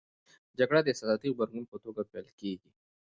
[0.59, 2.71] جګړه د احساساتي غبرګون په توګه پیل کېږي.